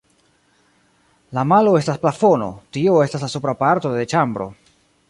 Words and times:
La 1.39 1.43
malo 1.51 1.75
estas 1.81 2.01
plafono, 2.07 2.49
tio 2.79 2.99
estas 3.09 3.27
la 3.29 3.33
supra 3.37 3.57
parto 3.65 3.95
de 3.99 4.13
ĉambro. 4.17 4.53